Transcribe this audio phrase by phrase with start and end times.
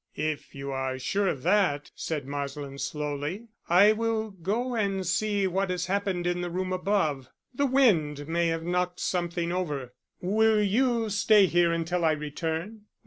[0.15, 5.69] "If you are sure of that," said Marsland slowly, "I will go and see what
[5.69, 7.29] has happened in the room above.
[7.53, 9.93] The wind may have knocked something over.
[10.19, 12.85] Will you stay here until I return?"